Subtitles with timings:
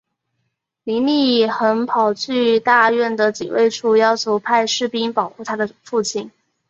[0.83, 6.31] 林立衡跑去大院的警卫处要求派士兵保护她的父亲。